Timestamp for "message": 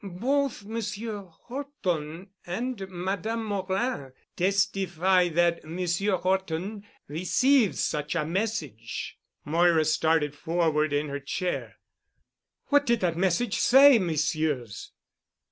8.25-9.19, 13.15-13.59